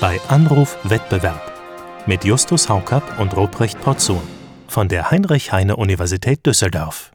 [0.00, 1.52] bei Anruf Wettbewerb
[2.06, 4.20] mit Justus Haukapp und Ruprecht Porzun
[4.68, 7.12] von der Heinrich-Heine-Universität Düsseldorf.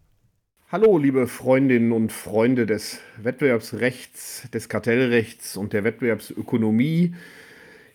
[0.72, 7.14] Hallo, liebe Freundinnen und Freunde des Wettbewerbsrechts, des Kartellrechts und der Wettbewerbsökonomie.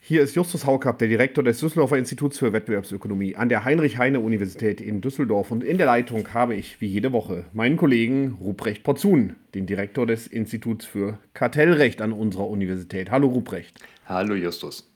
[0.08, 5.00] Hier ist Justus Haukapp, der Direktor des Düsseldorfer Instituts für Wettbewerbsökonomie an der Heinrich-Heine-Universität in
[5.00, 5.50] Düsseldorf.
[5.50, 10.06] Und in der Leitung habe ich, wie jede Woche, meinen Kollegen Ruprecht Porzun, den Direktor
[10.06, 13.10] des Instituts für Kartellrecht an unserer Universität.
[13.10, 13.80] Hallo Ruprecht.
[14.04, 14.88] Hallo Justus.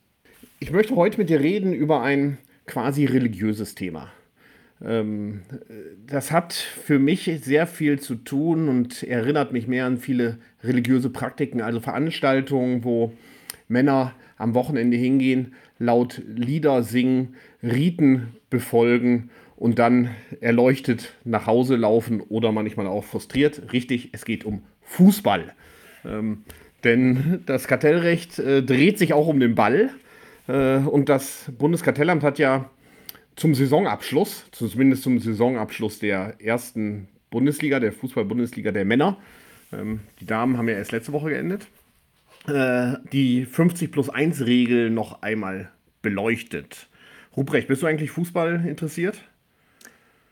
[0.60, 4.12] Ich möchte heute mit dir reden über ein quasi religiöses Thema.
[4.80, 5.40] Ähm,
[6.06, 11.10] das hat für mich sehr viel zu tun und erinnert mich mehr an viele religiöse
[11.10, 13.12] Praktiken, also Veranstaltungen, wo
[13.66, 22.20] Männer am Wochenende hingehen, laut Lieder singen, Riten befolgen und dann erleuchtet nach Hause laufen
[22.20, 23.72] oder manchmal auch frustriert.
[23.72, 25.52] Richtig, es geht um Fußball.
[26.04, 26.44] Ähm,
[26.84, 29.90] denn das Kartellrecht äh, dreht sich auch um den Ball.
[30.48, 32.70] Äh, und das Bundeskartellamt hat ja
[33.36, 39.18] zum Saisonabschluss, zumindest zum Saisonabschluss der ersten Bundesliga, der Fußball-Bundesliga der Männer,
[39.72, 41.66] ähm, die Damen haben ja erst letzte Woche geendet,
[42.50, 45.70] äh, die 50 plus 1 Regel noch einmal
[46.02, 46.88] beleuchtet.
[47.36, 49.22] Ruprecht, bist du eigentlich Fußball interessiert?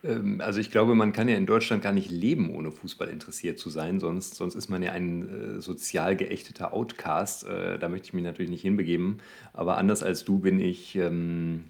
[0.04, 3.58] Ähm, also ich glaube, man kann ja in Deutschland gar nicht leben, ohne Fußball interessiert
[3.58, 7.46] zu sein, sonst, sonst ist man ja ein äh, sozial geächteter Outcast.
[7.46, 9.18] Äh, da möchte ich mich natürlich nicht hinbegeben.
[9.52, 11.64] Aber anders als du bin ich, ähm,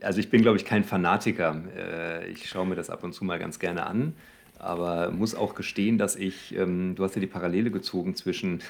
[0.00, 1.62] also ich bin, glaube ich, kein Fanatiker.
[1.76, 4.14] Äh, ich schaue mir das ab und zu mal ganz gerne an,
[4.58, 8.60] aber muss auch gestehen, dass ich, ähm, du hast ja die Parallele gezogen zwischen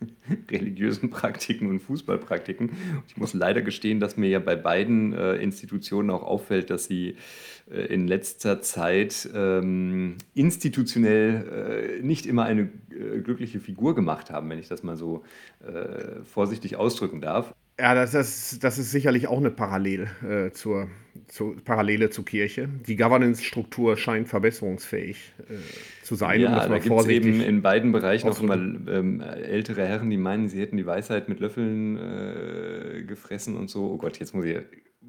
[0.50, 2.70] religiösen Praktiken und Fußballpraktiken.
[3.08, 7.16] Ich muss leider gestehen, dass mir ja bei beiden äh, Institutionen auch auffällt, dass sie
[7.70, 14.50] äh, in letzter Zeit ähm, institutionell äh, nicht immer eine äh, glückliche Figur gemacht haben,
[14.50, 15.24] wenn ich das mal so
[15.66, 17.54] äh, vorsichtig ausdrücken darf.
[17.78, 20.88] Ja, das ist, das ist sicherlich auch eine Parallel, äh, zur,
[21.28, 22.68] zur, Parallele zur Kirche.
[22.86, 25.54] Die Governance-Struktur scheint verbesserungsfähig äh,
[26.04, 26.40] zu sein.
[26.40, 30.16] Ja, um da gibt es eben in beiden Bereichen auch immer ähm, ältere Herren, die
[30.16, 33.90] meinen, sie hätten die Weisheit mit Löffeln äh, gefressen und so.
[33.90, 34.58] Oh Gott, jetzt muss ich,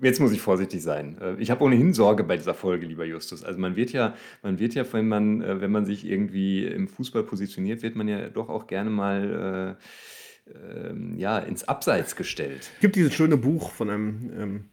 [0.01, 1.17] jetzt muss ich vorsichtig sein.
[1.22, 3.44] Äh, ich habe ohnehin Sorge bei dieser Folge, lieber Justus.
[3.44, 6.88] Also man wird ja, man wird ja, wenn man, äh, wenn man sich irgendwie im
[6.88, 12.72] Fußball positioniert, wird man ja doch auch gerne mal äh, ähm, ja, ins Abseits gestellt.
[12.75, 14.66] Es gibt dieses schöne Buch von einem ähm,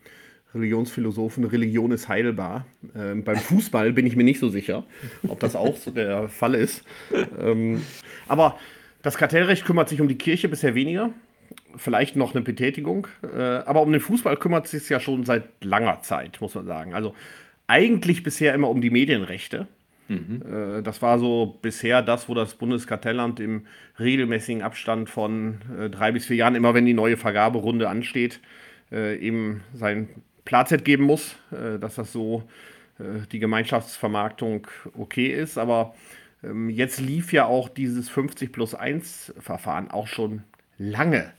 [0.54, 2.66] Religionsphilosophen, Religion ist heilbar.
[2.96, 4.84] Ähm, beim Fußball bin ich mir nicht so sicher,
[5.28, 6.84] ob das auch so der Fall ist.
[7.38, 7.82] Ähm,
[8.28, 8.58] aber
[9.02, 11.10] das Kartellrecht kümmert sich um die Kirche bisher weniger.
[11.76, 13.06] Vielleicht noch eine Betätigung.
[13.22, 16.66] Äh, aber um den Fußball kümmert es sich ja schon seit langer Zeit, muss man
[16.66, 16.94] sagen.
[16.94, 17.14] Also
[17.66, 19.66] eigentlich bisher immer um die Medienrechte.
[20.08, 20.42] Mhm.
[20.78, 23.66] Äh, das war so bisher das, wo das Bundeskartellamt im
[23.98, 28.40] regelmäßigen Abstand von äh, drei bis vier Jahren, immer wenn die neue Vergaberunde ansteht,
[28.92, 30.08] äh, eben sein
[30.44, 32.42] Platzett geben muss, dass das so
[33.32, 34.66] die Gemeinschaftsvermarktung
[34.96, 35.58] okay ist.
[35.58, 35.94] Aber
[36.44, 40.42] ähm, jetzt lief ja auch dieses 50 plus 1 Verfahren auch schon
[40.78, 41.32] lange.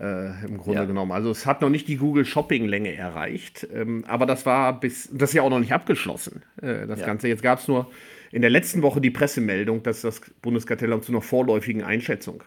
[0.00, 0.84] Äh, im Grunde ja.
[0.84, 1.12] genommen.
[1.12, 5.08] Also es hat noch nicht die Google Shopping Länge erreicht, ähm, aber das war bis
[5.12, 6.42] das ist ja auch noch nicht abgeschlossen.
[6.60, 7.06] Äh, das ja.
[7.06, 7.88] Ganze jetzt gab es nur
[8.32, 12.42] in der letzten Woche die Pressemeldung, dass das Bundeskartellamt zu einer vorläufigen Einschätzung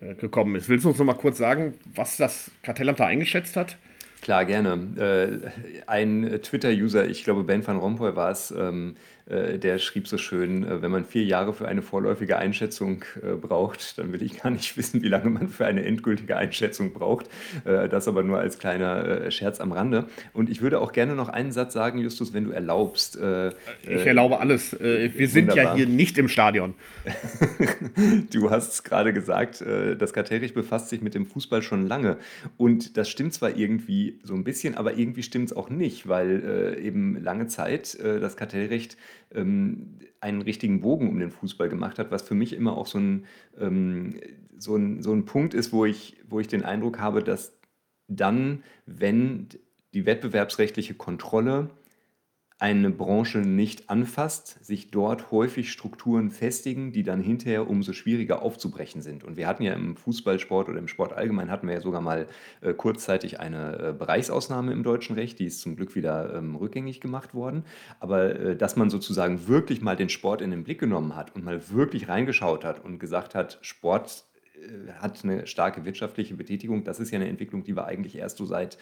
[0.00, 0.68] äh, gekommen ist.
[0.68, 3.76] Willst du uns noch mal kurz sagen, was das Kartellamt da eingeschätzt hat?
[4.22, 5.50] Klar, gerne.
[5.76, 8.96] Äh, ein Twitter-User, ich glaube Ben van Rompuy war es, ähm,
[9.26, 13.34] äh, der schrieb so schön, äh, wenn man vier Jahre für eine vorläufige Einschätzung äh,
[13.34, 17.28] braucht, dann will ich gar nicht wissen, wie lange man für eine endgültige Einschätzung braucht.
[17.64, 20.06] das aber nur als kleiner Scherz am Rande.
[20.32, 23.16] Und ich würde auch gerne noch einen Satz sagen, Justus, wenn du erlaubst.
[23.16, 24.76] ich erlaube alles.
[24.78, 25.72] wir sind wunderbar.
[25.72, 26.74] ja hier nicht im Stadion.
[28.32, 29.62] du hast es gerade gesagt,
[29.98, 32.16] das Kartellrecht befasst sich mit dem Fußball schon lange.
[32.56, 36.78] Und das stimmt zwar irgendwie so ein bisschen, aber irgendwie stimmt es auch nicht, weil
[36.82, 38.96] eben lange Zeit das Kartellrecht
[39.34, 42.98] ähm, einen richtigen Bogen um den Fußball gemacht hat, was für mich immer auch so
[42.98, 43.26] ein,
[43.58, 44.20] ähm,
[44.58, 47.58] so ein, so ein Punkt ist, wo ich, wo ich den Eindruck habe, dass
[48.08, 49.48] dann, wenn
[49.94, 51.70] die wettbewerbsrechtliche Kontrolle
[52.62, 59.02] eine Branche nicht anfasst, sich dort häufig Strukturen festigen, die dann hinterher umso schwieriger aufzubrechen
[59.02, 59.24] sind.
[59.24, 62.28] Und wir hatten ja im Fußballsport oder im Sport allgemein hatten wir ja sogar mal
[62.60, 67.00] äh, kurzzeitig eine äh, Bereichsausnahme im deutschen Recht, die ist zum Glück wieder ähm, rückgängig
[67.00, 67.64] gemacht worden.
[67.98, 71.44] Aber äh, dass man sozusagen wirklich mal den Sport in den Blick genommen hat und
[71.44, 74.22] mal wirklich reingeschaut hat und gesagt hat, Sport
[74.54, 78.36] äh, hat eine starke wirtschaftliche Betätigung, das ist ja eine Entwicklung, die wir eigentlich erst
[78.36, 78.78] so seit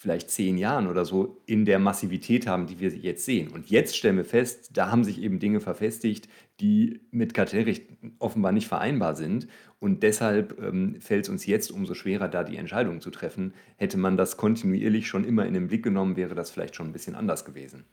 [0.00, 3.48] vielleicht zehn Jahren oder so in der Massivität haben, die wir jetzt sehen.
[3.48, 6.28] Und jetzt stellen wir fest, da haben sich eben Dinge verfestigt,
[6.60, 7.84] die mit Kartellrecht
[8.20, 9.48] offenbar nicht vereinbar sind.
[9.80, 13.54] Und deshalb ähm, fällt es uns jetzt umso schwerer, da die Entscheidung zu treffen.
[13.76, 16.92] Hätte man das kontinuierlich schon immer in den Blick genommen, wäre das vielleicht schon ein
[16.92, 17.84] bisschen anders gewesen.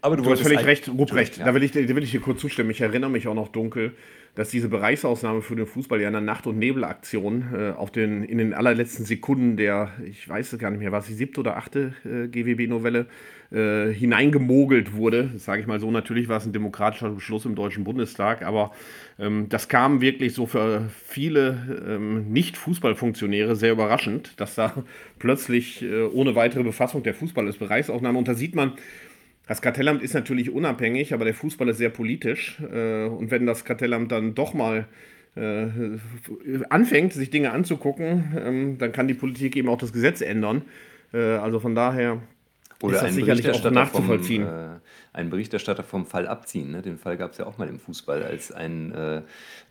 [0.00, 1.36] Aber du, du hast völlig recht, Ruprecht.
[1.36, 1.44] Ja.
[1.44, 2.70] Da, will ich, da will ich dir kurz zustimmen.
[2.70, 3.94] Ich erinnere mich auch noch dunkel,
[4.36, 8.22] dass diese Bereichsausnahme für den Fußball ja in der Nacht- und Nebelaktion äh, auf den,
[8.22, 11.40] in den allerletzten Sekunden der, ich weiß es gar nicht mehr, war es die siebte
[11.40, 13.06] oder achte äh, GWB-Novelle,
[13.50, 15.30] äh, hineingemogelt wurde.
[15.36, 15.90] Sage ich mal so.
[15.90, 18.72] Natürlich war es ein demokratischer Beschluss im Deutschen Bundestag, aber
[19.18, 24.84] ähm, das kam wirklich so für viele ähm, Nicht-Fußballfunktionäre sehr überraschend, dass da
[25.18, 28.18] plötzlich äh, ohne weitere Befassung der Fußball ist Bereichsaufnahme.
[28.18, 28.72] Und da sieht man,
[29.46, 32.60] das Kartellamt ist natürlich unabhängig, aber der Fußball ist sehr politisch.
[32.60, 34.88] Äh, und wenn das Kartellamt dann doch mal
[35.36, 35.66] äh,
[36.70, 40.62] anfängt, sich Dinge anzugucken, ähm, dann kann die Politik eben auch das Gesetz ändern.
[41.12, 42.22] Äh, also von daher
[42.82, 44.44] Oder ist das sicherlich auch nachzuvollziehen.
[44.44, 44.78] Vom, äh,
[45.16, 46.70] einen Berichterstatter vom Fall abziehen.
[46.70, 46.82] Ne?
[46.82, 49.22] Den Fall gab es ja auch mal im Fußball, als, ein, äh,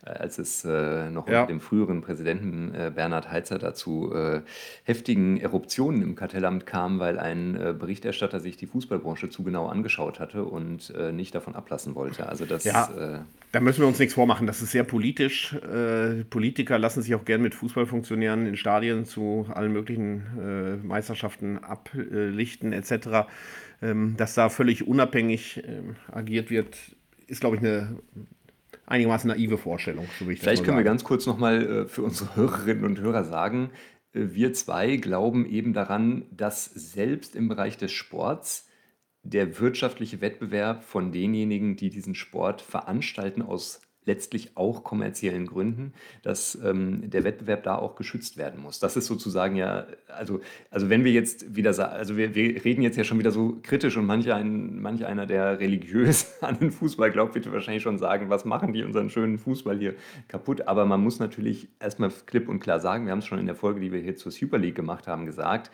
[0.04, 1.42] als es äh, noch ja.
[1.42, 4.42] unter dem früheren Präsidenten äh, Bernhard Heitzer dazu äh,
[4.84, 10.18] heftigen Eruptionen im Kartellamt kam, weil ein äh, Berichterstatter sich die Fußballbranche zu genau angeschaut
[10.18, 12.28] hatte und äh, nicht davon ablassen wollte.
[12.28, 14.46] Also das, ja, da müssen wir uns nichts vormachen.
[14.46, 15.56] Das ist sehr politisch.
[16.30, 23.26] Politiker lassen sich auch gern mit Fußballfunktionären in Stadien zu allen möglichen Meisterschaften ablichten etc
[23.82, 26.76] ähm, dass da völlig unabhängig ähm, agiert wird,
[27.26, 27.98] ist, glaube ich, eine
[28.86, 30.06] einigermaßen naive Vorstellung.
[30.18, 33.70] So Vielleicht können wir ganz kurz nochmal äh, für unsere Hörerinnen und Hörer sagen,
[34.12, 38.68] äh, wir zwei glauben eben daran, dass selbst im Bereich des Sports
[39.22, 45.92] der wirtschaftliche Wettbewerb von denjenigen, die diesen Sport veranstalten, aus letztlich auch kommerziellen Gründen,
[46.22, 48.78] dass ähm, der Wettbewerb da auch geschützt werden muss.
[48.78, 52.82] Das ist sozusagen ja, also, also wenn wir jetzt wieder sagen, also wir, wir reden
[52.82, 56.70] jetzt ja schon wieder so kritisch und manch, ein, manch einer, der religiös an den
[56.70, 59.94] Fußball glaubt, wird wahrscheinlich schon sagen, was machen die unseren schönen Fußball hier
[60.28, 60.68] kaputt.
[60.68, 63.56] Aber man muss natürlich erstmal klipp und klar sagen, wir haben es schon in der
[63.56, 65.70] Folge, die wir hier zur Super League gemacht haben, gesagt,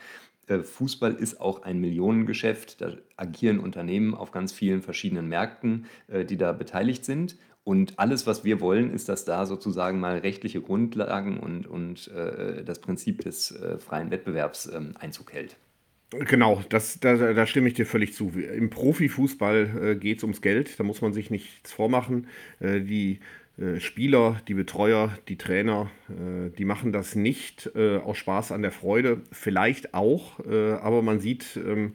[0.46, 2.80] äh, Fußball ist auch ein Millionengeschäft.
[2.80, 7.36] Da agieren Unternehmen auf ganz vielen verschiedenen Märkten, äh, die da beteiligt sind.
[7.64, 12.64] Und alles, was wir wollen, ist, dass da sozusagen mal rechtliche Grundlagen und, und äh,
[12.64, 15.56] das Prinzip des äh, freien Wettbewerbs ähm, Einzug hält.
[16.10, 18.30] Genau, das, da, da, stimme ich dir völlig zu.
[18.30, 22.26] Im Profifußball äh, geht es ums Geld, da muss man sich nichts vormachen.
[22.60, 23.20] Äh, die
[23.56, 28.72] äh, Spieler, die Betreuer, die Trainer, äh, die machen das nicht aus Spaß an der
[28.72, 31.94] Freude, vielleicht auch, aber man sieht, ähm,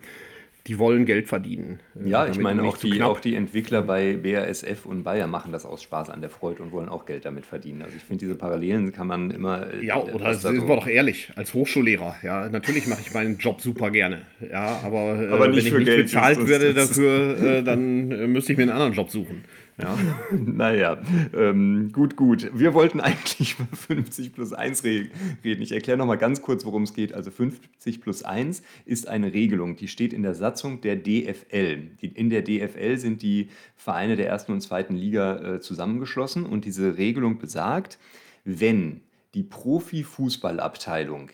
[0.67, 1.79] die wollen Geld verdienen.
[1.95, 5.65] Äh, ja, ich meine, auch die, auch die Entwickler bei BASF und Bayer machen das
[5.65, 7.81] aus Spaß an der Freude und wollen auch Geld damit verdienen.
[7.81, 9.73] Also ich finde, diese Parallelen kann man immer.
[9.73, 13.61] Äh, ja, oder sind wir doch ehrlich, als Hochschullehrer, ja, natürlich mache ich meinen Job
[13.61, 14.23] super gerne.
[14.41, 18.51] Ja, aber, äh, aber wenn ich nicht Geld bezahlt werde dafür, äh, dann äh, müsste
[18.51, 19.45] ich mir einen anderen Job suchen.
[19.79, 19.97] Ja.
[20.31, 20.99] naja,
[21.35, 22.49] ähm, gut, gut.
[22.53, 25.11] Wir wollten eigentlich über 50 plus 1 reden.
[25.43, 27.13] Ich erkläre nochmal ganz kurz, worum es geht.
[27.13, 31.91] Also 50 plus 1 ist eine Regelung, die steht in der Satzung der DFL.
[32.01, 36.97] In der DFL sind die Vereine der ersten und zweiten Liga äh, zusammengeschlossen und diese
[36.97, 37.99] Regelung besagt,
[38.43, 39.01] wenn
[39.33, 41.29] die Profifußballabteilung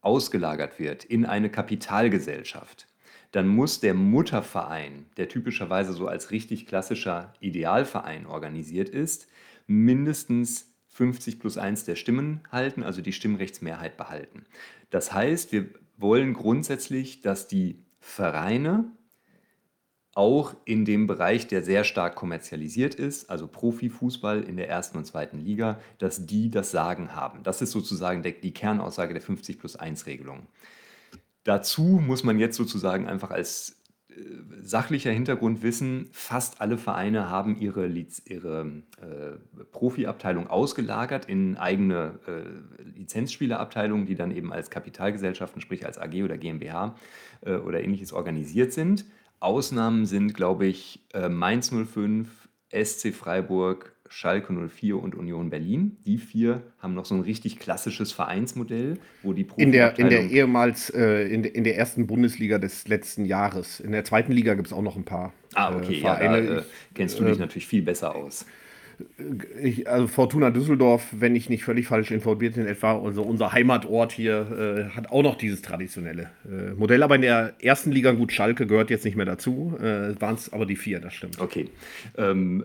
[0.00, 2.87] ausgelagert wird in eine Kapitalgesellschaft,
[3.32, 9.28] dann muss der Mutterverein, der typischerweise so als richtig klassischer Idealverein organisiert ist,
[9.66, 14.44] mindestens 50 plus 1 der Stimmen halten, also die Stimmrechtsmehrheit behalten.
[14.90, 18.90] Das heißt, wir wollen grundsätzlich, dass die Vereine
[20.14, 25.04] auch in dem Bereich, der sehr stark kommerzialisiert ist, also Profifußball in der ersten und
[25.04, 27.44] zweiten Liga, dass die das Sagen haben.
[27.44, 30.48] Das ist sozusagen die Kernaussage der 50 plus 1 Regelung.
[31.48, 34.14] Dazu muss man jetzt sozusagen einfach als äh,
[34.60, 42.82] sachlicher Hintergrund wissen, fast alle Vereine haben ihre, ihre äh, Profiabteilung ausgelagert in eigene äh,
[42.98, 46.96] Lizenzspielerabteilungen, die dann eben als Kapitalgesellschaften, sprich als AG oder GmbH
[47.40, 49.06] äh, oder ähnliches organisiert sind.
[49.40, 52.28] Ausnahmen sind, glaube ich, äh, Mainz 05,
[52.70, 55.96] SC Freiburg, Schalke 04 und Union Berlin.
[56.06, 60.08] Die vier haben noch so ein richtig klassisches Vereinsmodell, wo die Profi in der, in
[60.08, 63.80] der ehemals äh, in, de, in der ersten Bundesliga des letzten Jahres.
[63.80, 65.32] In der zweiten Liga gibt es auch noch ein paar.
[65.54, 66.44] Ah, okay, äh, Vereine.
[66.44, 68.46] Ja, da, äh, kennst du dich äh, natürlich viel besser aus.
[69.62, 74.10] Ich, also Fortuna Düsseldorf, wenn ich nicht völlig falsch informiert bin, etwa also unser Heimatort
[74.10, 77.04] hier, äh, hat auch noch dieses traditionelle äh, Modell.
[77.04, 80.52] Aber in der ersten Liga, gut, Schalke gehört jetzt nicht mehr dazu, äh, waren es
[80.52, 81.40] aber die vier, das stimmt.
[81.40, 81.68] Okay.
[82.16, 82.64] Ähm,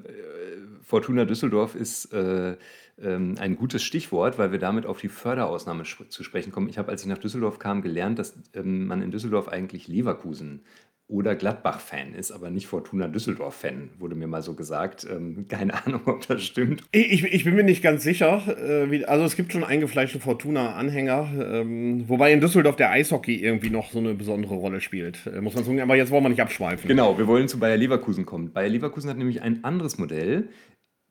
[0.84, 2.58] Fortuna Düsseldorf ist äh,
[3.02, 6.70] ähm, ein gutes Stichwort, weil wir damit auf die Förderausnahme zu sprechen kommen.
[6.70, 10.62] Ich habe, als ich nach Düsseldorf kam, gelernt, dass ähm, man in Düsseldorf eigentlich Leverkusen
[11.10, 15.06] oder Gladbach-Fan ist, aber nicht Fortuna Düsseldorf-Fan, wurde mir mal so gesagt.
[15.10, 16.84] Ähm, keine Ahnung, ob das stimmt.
[16.92, 18.42] Ich, ich bin mir nicht ganz sicher.
[18.58, 23.70] Äh, wie, also es gibt schon eingefleischte Fortuna-Anhänger, ähm, wobei in Düsseldorf der Eishockey irgendwie
[23.70, 25.82] noch so eine besondere Rolle spielt, äh, muss man sagen.
[25.82, 26.88] Aber jetzt wollen wir nicht abschweifen.
[26.88, 28.54] Genau, wir wollen zu Bayer Leverkusen kommen.
[28.54, 30.50] Bayer Leverkusen hat nämlich ein anderes Modell.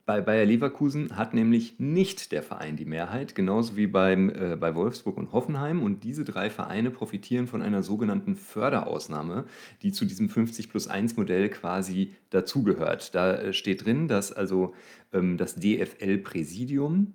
[0.05, 4.75] Bei Bayer Leverkusen hat nämlich nicht der Verein die Mehrheit, genauso wie beim, äh, bei
[4.75, 5.81] Wolfsburg und Hoffenheim.
[5.81, 9.45] Und diese drei Vereine profitieren von einer sogenannten Förderausnahme,
[9.81, 13.15] die zu diesem 50 plus 1 Modell quasi dazugehört.
[13.15, 14.73] Da äh, steht drin, dass also
[15.13, 17.13] ähm, das DFL-Präsidium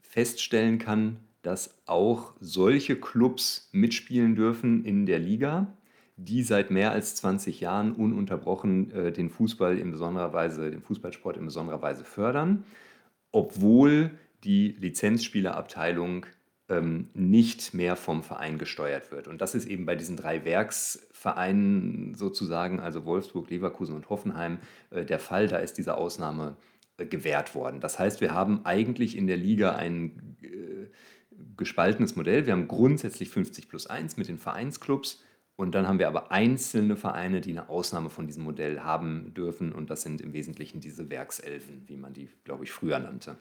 [0.00, 5.72] feststellen kann, dass auch solche Clubs mitspielen dürfen in der Liga
[6.18, 11.36] die seit mehr als 20 Jahren ununterbrochen äh, den Fußball in besonderer Weise, den Fußballsport
[11.36, 12.64] in besonderer Weise fördern,
[13.30, 14.10] obwohl
[14.42, 16.26] die Lizenzspielerabteilung
[16.68, 19.28] ähm, nicht mehr vom Verein gesteuert wird.
[19.28, 24.58] Und das ist eben bei diesen drei Werksvereinen sozusagen, also Wolfsburg, Leverkusen und Hoffenheim,
[24.90, 25.46] äh, der Fall.
[25.46, 26.56] Da ist diese Ausnahme
[26.96, 27.80] äh, gewährt worden.
[27.80, 30.88] Das heißt, wir haben eigentlich in der Liga ein äh,
[31.56, 32.46] gespaltenes Modell.
[32.46, 35.22] Wir haben grundsätzlich 50 plus 1 mit den Vereinsclubs
[35.58, 39.72] und dann haben wir aber einzelne Vereine, die eine Ausnahme von diesem Modell haben dürfen.
[39.72, 43.36] Und das sind im Wesentlichen diese Werkselfen, wie man die, glaube ich, früher nannte.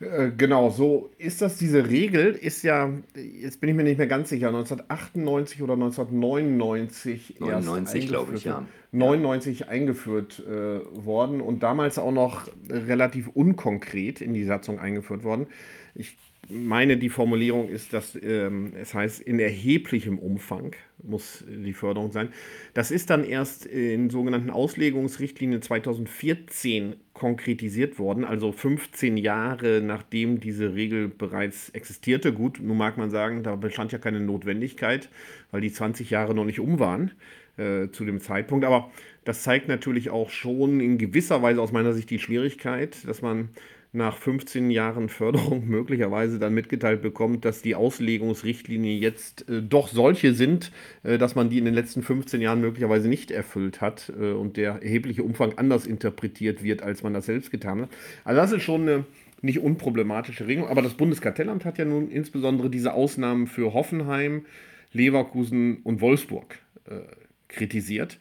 [0.00, 1.58] Äh, genau, so ist das.
[1.58, 7.36] Diese Regel ist ja, jetzt bin ich mir nicht mehr ganz sicher, 1998 oder 1999
[7.38, 8.64] 99, glaube ich, ja.
[8.92, 15.48] 99 eingeführt äh, worden und damals auch noch relativ unkonkret in die Satzung eingeführt worden.
[15.94, 16.16] Ich
[16.48, 22.28] meine, die Formulierung ist, dass ähm, es heißt, in erheblichem Umfang muss die Förderung sein.
[22.72, 30.74] Das ist dann erst in sogenannten Auslegungsrichtlinien 2014 konkretisiert worden, also 15 Jahre nachdem diese
[30.74, 32.32] Regel bereits existierte.
[32.32, 35.08] Gut, nun mag man sagen, da bestand ja keine Notwendigkeit,
[35.50, 37.12] weil die 20 Jahre noch nicht um waren
[37.56, 38.64] äh, zu dem Zeitpunkt.
[38.64, 38.90] Aber
[39.24, 43.50] das zeigt natürlich auch schon in gewisser Weise aus meiner Sicht die Schwierigkeit, dass man
[43.94, 50.34] nach 15 Jahren Förderung möglicherweise dann mitgeteilt bekommt, dass die Auslegungsrichtlinien jetzt äh, doch solche
[50.34, 50.72] sind,
[51.02, 54.56] äh, dass man die in den letzten 15 Jahren möglicherweise nicht erfüllt hat äh, und
[54.56, 57.90] der erhebliche Umfang anders interpretiert wird, als man das selbst getan hat.
[58.24, 59.04] Also das ist schon eine
[59.42, 64.46] nicht unproblematische Regelung, aber das Bundeskartellamt hat ja nun insbesondere diese Ausnahmen für Hoffenheim,
[64.92, 67.00] Leverkusen und Wolfsburg äh,
[67.48, 68.18] kritisiert.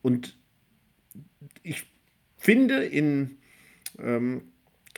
[0.00, 0.36] Und
[1.62, 1.84] ich
[2.36, 3.36] finde in
[3.98, 4.51] ähm, äh,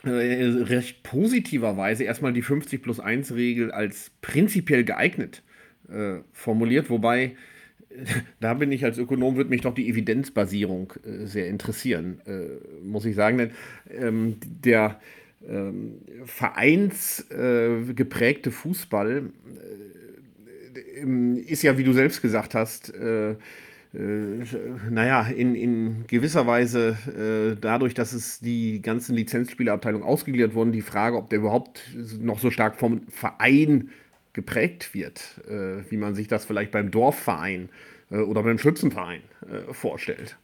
[0.05, 5.43] recht positiverweise erstmal die 50 plus 1 Regel als prinzipiell geeignet
[5.89, 7.35] äh, formuliert, wobei
[8.39, 12.47] da bin ich als Ökonom, würde mich doch die Evidenzbasierung äh, sehr interessieren, äh,
[12.83, 13.37] muss ich sagen.
[13.37, 13.51] Denn
[13.89, 14.99] ähm, der
[15.47, 19.31] ähm, vereinsgeprägte Fußball
[20.75, 23.35] äh, ist ja, wie du selbst gesagt hast, äh, äh,
[24.89, 30.81] naja, in, in gewisser Weise äh, dadurch, dass es die ganzen Lizenzspielerabteilungen ausgegliedert wurden, die
[30.81, 31.81] Frage, ob der überhaupt
[32.19, 33.89] noch so stark vom Verein
[34.33, 37.69] geprägt wird, äh, wie man sich das vielleicht beim Dorfverein
[38.11, 40.37] äh, oder beim Schützenverein äh, vorstellt.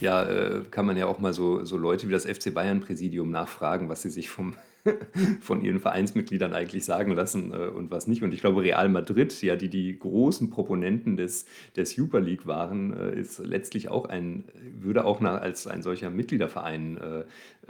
[0.00, 3.88] Ja, äh, kann man ja auch mal so, so Leute wie das FC Bayern-Präsidium nachfragen,
[3.88, 4.54] was sie sich vom
[5.40, 8.22] von ihren Vereinsmitgliedern eigentlich sagen lassen äh, und was nicht.
[8.22, 12.92] Und ich glaube, Real Madrid, ja, die die großen Proponenten des, der Super League waren,
[12.92, 14.44] äh, ist letztlich auch ein,
[14.78, 17.20] würde auch nach, als ein solcher Mitgliederverein äh,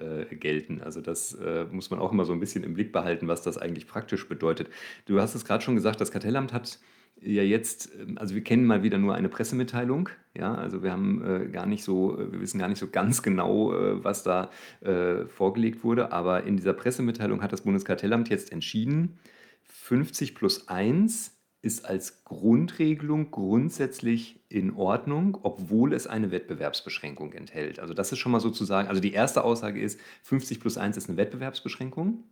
[0.02, 0.80] äh gelten.
[0.82, 3.58] Also das äh, muss man auch immer so ein bisschen im Blick behalten, was das
[3.58, 4.68] eigentlich praktisch bedeutet.
[5.06, 6.78] Du hast es gerade schon gesagt, das Kartellamt hat
[7.20, 11.24] ja jetzt, ähm, also wir kennen mal wieder nur eine Pressemitteilung, ja, also wir haben
[11.24, 14.50] äh, gar nicht so, äh, wir wissen gar nicht so ganz genau, äh, was da
[14.80, 19.18] äh, vorgelegt wurde, aber in dieser Pressemitteilung hat das Bundeskartellamt jetzt entschieden,
[19.64, 21.32] 50 plus 1
[21.62, 27.80] ist als Grundregelung grundsätzlich in Ordnung, obwohl es eine Wettbewerbsbeschränkung enthält.
[27.80, 31.08] Also das ist schon mal sozusagen, also die erste Aussage ist, 50 plus 1 ist
[31.08, 32.22] eine Wettbewerbsbeschränkung.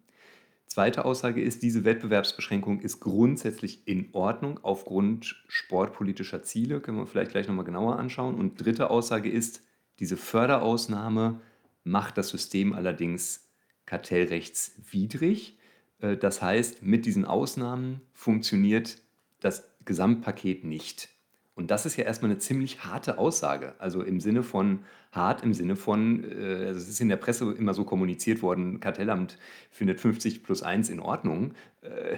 [0.66, 7.30] Zweite Aussage ist, diese Wettbewerbsbeschränkung ist grundsätzlich in Ordnung aufgrund sportpolitischer Ziele, können wir vielleicht
[7.30, 8.34] gleich nochmal genauer anschauen.
[8.34, 9.62] Und dritte Aussage ist,
[10.00, 11.40] diese Förderausnahme
[11.84, 13.48] macht das System allerdings
[13.86, 15.58] kartellrechtswidrig.
[16.00, 18.98] Äh, das heißt, mit diesen Ausnahmen funktioniert
[19.40, 21.08] das Gesamtpaket nicht.
[21.54, 23.74] Und das ist ja erstmal eine ziemlich harte Aussage.
[23.78, 24.80] Also im Sinne von
[25.14, 28.80] hart, im Sinne von, äh, also es ist in der Presse immer so kommuniziert worden,
[28.80, 29.38] Kartellamt
[29.70, 31.54] findet 50 plus 1 in Ordnung.
[31.82, 32.16] Äh,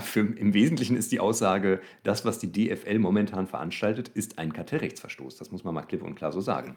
[0.00, 5.36] für, Im Wesentlichen ist die Aussage, das, was die DFL momentan veranstaltet, ist ein Kartellrechtsverstoß.
[5.36, 6.76] Das muss man mal klipp und klar so sagen.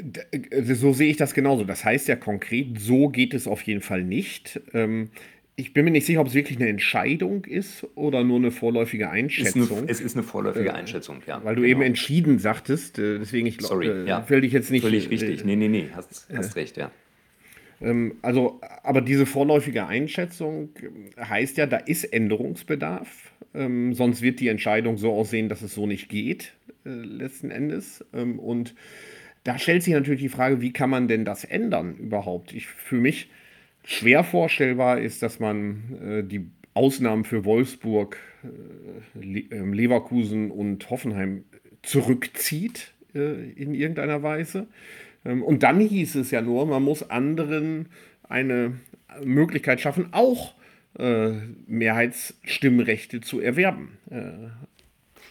[0.00, 1.64] D- So sehe ich das genauso.
[1.64, 4.60] Das heißt ja konkret, so geht es auf jeden Fall nicht.
[4.72, 5.10] Ähm,
[5.58, 9.04] ich bin mir nicht sicher, ob es wirklich eine Entscheidung ist oder nur eine vorläufige
[9.04, 9.84] Ist eine, Einschätzung.
[9.88, 11.86] es ist eine vorläufige Einschätzung, ja, Weil du eben genau.
[11.86, 14.20] entschieden sagtest, äh, deswegen ich glaube, ja.
[14.20, 14.82] äh, will dich jetzt nicht.
[14.82, 15.44] Völlig äh, richtig.
[15.46, 16.90] Nee, nee, nee, hast, hast recht, ja.
[17.80, 20.70] Ähm, also, aber diese vorläufige Einschätzung
[21.16, 23.32] äh, heißt ja, da ist Änderungsbedarf.
[23.54, 26.52] Ähm, sonst wird die Entscheidung so aussehen, dass es so nicht geht,
[26.84, 28.04] äh, letzten Endes.
[28.12, 28.74] Ähm, und
[29.44, 32.52] da stellt sich natürlich die Frage, wie kann man denn das ändern überhaupt?
[32.52, 33.30] Ich, für mich
[33.86, 41.44] schwer vorstellbar ist, dass man äh, die Ausnahmen für Wolfsburg, äh, ähm, Leverkusen und Hoffenheim
[41.82, 44.66] zurückzieht äh, in irgendeiner Weise.
[45.24, 47.88] Ähm, und dann hieß es ja nur, man muss anderen
[48.28, 48.74] eine
[49.24, 50.54] Möglichkeit schaffen, auch
[50.98, 51.30] äh,
[51.66, 53.98] Mehrheitsstimmrechte zu erwerben.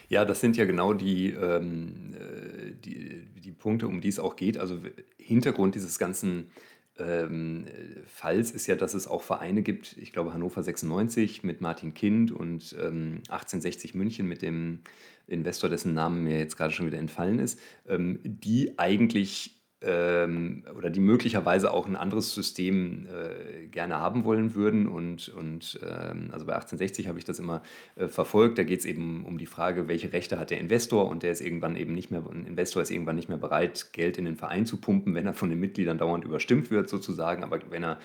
[0.08, 4.36] Ja, das sind ja genau die, ähm, äh, die, die Punkte, um die es auch
[4.36, 4.56] geht.
[4.56, 4.78] Also
[5.18, 6.50] Hintergrund dieses ganzen
[6.98, 11.60] ähm, äh, Falls ist ja, dass es auch Vereine gibt, ich glaube Hannover 96 mit
[11.60, 14.80] Martin Kind und ähm, 1860 München mit dem
[15.26, 21.00] Investor, dessen Namen mir jetzt gerade schon wieder entfallen ist, ähm, die eigentlich oder die
[21.00, 24.86] möglicherweise auch ein anderes System äh, gerne haben wollen würden.
[24.86, 27.62] Und, und ähm, also bei 1860 habe ich das immer
[27.94, 28.56] äh, verfolgt.
[28.58, 31.42] Da geht es eben um die Frage, welche Rechte hat der Investor und der ist
[31.42, 34.64] irgendwann eben nicht mehr, ein Investor ist irgendwann nicht mehr bereit, Geld in den Verein
[34.64, 37.44] zu pumpen, wenn er von den Mitgliedern dauernd überstimmt wird, sozusagen.
[37.44, 37.98] Aber wenn er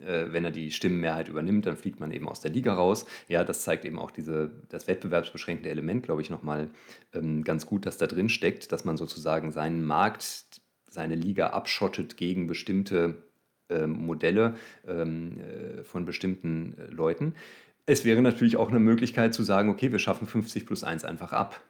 [0.00, 3.06] äh, wenn er die Stimmenmehrheit übernimmt, dann fliegt man eben aus der Liga raus.
[3.28, 6.70] Ja, das zeigt eben auch diese, das wettbewerbsbeschränkende Element, glaube ich, nochmal
[7.12, 10.44] ähm, ganz gut, dass da drin steckt, dass man sozusagen seinen Markt,
[10.94, 13.24] seine Liga abschottet gegen bestimmte
[13.68, 14.54] ähm, Modelle
[14.86, 17.34] ähm, äh, von bestimmten äh, Leuten.
[17.84, 21.32] Es wäre natürlich auch eine Möglichkeit zu sagen, okay, wir schaffen 50 plus 1 einfach
[21.32, 21.60] ab.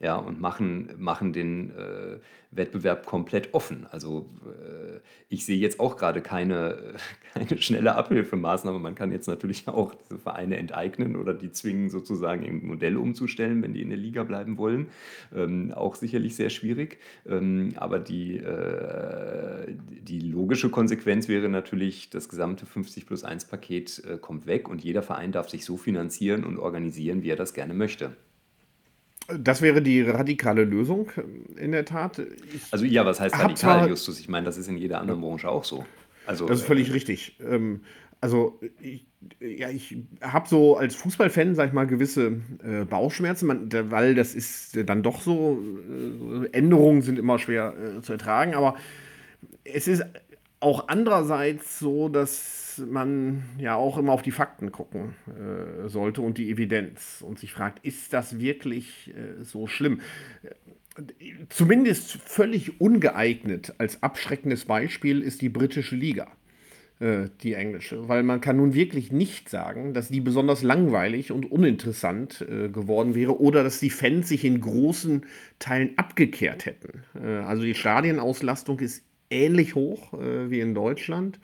[0.00, 2.18] Ja, und machen, machen den äh,
[2.52, 3.86] Wettbewerb komplett offen.
[3.90, 6.94] Also äh, ich sehe jetzt auch gerade keine,
[7.34, 8.78] keine schnelle Abhilfemaßnahme.
[8.78, 13.60] Man kann jetzt natürlich auch diese Vereine enteignen oder die zwingen, sozusagen ein Modell umzustellen,
[13.62, 14.86] wenn die in der Liga bleiben wollen.
[15.34, 16.98] Ähm, auch sicherlich sehr schwierig.
[17.26, 24.02] Ähm, aber die, äh, die logische Konsequenz wäre natürlich, das gesamte 50 plus 1 Paket
[24.08, 27.52] äh, kommt weg und jeder Verein darf sich so finanzieren und organisieren, wie er das
[27.52, 28.16] gerne möchte.
[29.28, 32.18] Das wäre die radikale Lösung, äh, in der Tat.
[32.18, 34.20] Ich Also ja, was heißt radikal, zwar Justus?
[34.20, 35.84] Ich meine, das ist in jeder anderen Branche auch so.
[36.26, 37.36] Also Das ist äh, völlig richtig.
[37.40, 37.82] Ähm,
[38.20, 39.06] also ich,
[39.40, 44.14] ja, ich habe so als Fußballfan, sag ich mal, gewisse äh, Bauchschmerzen, man, da, weil
[44.14, 45.62] das ist äh, dann doch so,
[46.42, 48.76] äh, Änderungen sind immer schwer äh, zu ertragen, aber
[49.64, 50.04] es ist
[50.60, 56.38] auch andererseits so, dass man ja auch immer auf die Fakten gucken äh, sollte und
[56.38, 60.00] die Evidenz und sich fragt, ist das wirklich äh, so schlimm?
[61.48, 66.28] Zumindest völlig ungeeignet als abschreckendes Beispiel ist die britische Liga
[67.00, 71.50] äh, die englische, weil man kann nun wirklich nicht sagen, dass die besonders langweilig und
[71.50, 75.24] uninteressant äh, geworden wäre oder dass die Fans sich in großen
[75.58, 77.04] Teilen abgekehrt hätten.
[77.22, 81.38] Äh, also die Stadienauslastung ist ähnlich hoch äh, wie in Deutschland.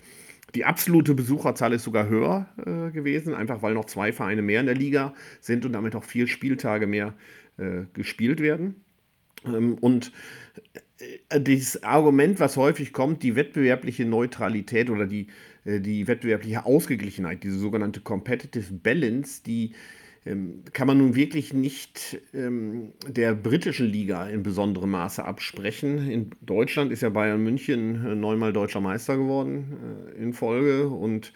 [0.55, 4.67] Die absolute Besucherzahl ist sogar höher äh, gewesen, einfach weil noch zwei Vereine mehr in
[4.67, 7.15] der Liga sind und damit auch vier Spieltage mehr
[7.57, 8.85] äh, gespielt werden.
[9.45, 10.13] Ähm, und
[11.29, 15.29] äh, dieses Argument, was häufig kommt, die wettbewerbliche Neutralität oder die,
[15.65, 19.75] äh, die wettbewerbliche Ausgeglichenheit, diese sogenannte Competitive Balance, die
[20.73, 26.11] kann man nun wirklich nicht ähm, der britischen Liga in besonderem Maße absprechen.
[26.11, 29.77] In Deutschland ist ja Bayern München äh, neunmal deutscher Meister geworden
[30.17, 31.35] äh, in Folge und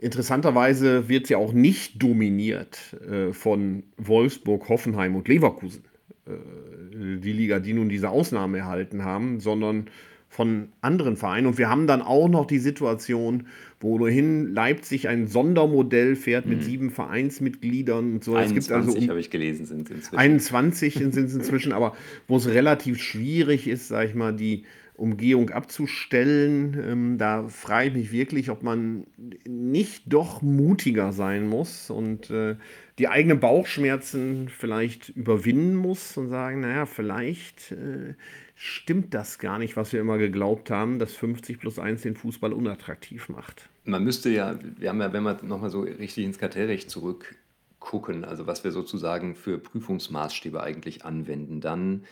[0.00, 5.84] interessanterweise wird sie auch nicht dominiert äh, von Wolfsburg, Hoffenheim und Leverkusen
[6.26, 9.90] die Liga, die nun diese Ausnahme erhalten haben, sondern
[10.34, 11.46] von anderen Vereinen.
[11.46, 13.46] Und wir haben dann auch noch die Situation,
[13.84, 18.34] wo ohnehin Leipzig ein Sondermodell fährt mit sieben Vereinsmitgliedern und so.
[18.36, 20.16] Es gibt also 21 um habe ich gelesen, sind inzwischen.
[20.16, 21.94] 21 sind es inzwischen, aber
[22.26, 26.82] wo es relativ schwierig ist, sag ich mal, die Umgehung abzustellen.
[26.82, 29.04] Ähm, da frage ich mich wirklich, ob man
[29.46, 32.56] nicht doch mutiger sein muss und äh,
[32.98, 38.14] die eigenen Bauchschmerzen vielleicht überwinden muss und sagen, naja, vielleicht äh,
[38.54, 42.54] stimmt das gar nicht, was wir immer geglaubt haben, dass 50 plus 1 den Fußball
[42.54, 43.68] unattraktiv macht.
[43.84, 48.46] Man müsste ja, wir haben ja, wenn wir nochmal so richtig ins Kartellrecht zurückgucken, also
[48.46, 52.04] was wir sozusagen für Prüfungsmaßstäbe eigentlich anwenden, dann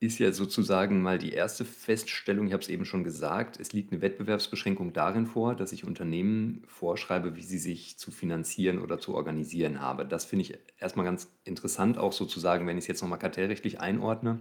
[0.00, 3.92] ist ja sozusagen mal die erste Feststellung, ich habe es eben schon gesagt, es liegt
[3.92, 9.14] eine Wettbewerbsbeschränkung darin vor, dass ich Unternehmen vorschreibe, wie sie sich zu finanzieren oder zu
[9.14, 10.06] organisieren habe.
[10.06, 14.40] Das finde ich erstmal ganz interessant, auch sozusagen, wenn ich es jetzt nochmal kartellrechtlich einordne,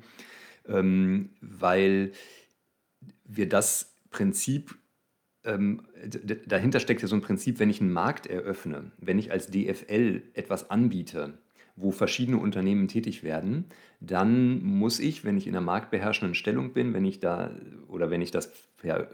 [0.66, 2.14] ähm, weil
[3.26, 4.78] wir das Prinzip,
[5.44, 5.82] ähm,
[6.46, 10.22] dahinter steckt ja so ein Prinzip, wenn ich einen Markt eröffne, wenn ich als DFL
[10.34, 11.38] etwas anbiete,
[11.76, 13.66] wo verschiedene Unternehmen tätig werden,
[14.02, 17.52] dann muss ich, wenn ich in einer marktbeherrschenden Stellung bin, wenn ich da
[17.88, 18.52] oder wenn ich das
[18.84, 19.06] äh,